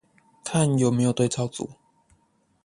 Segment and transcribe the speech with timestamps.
[0.43, 1.69] 看有沒有對照組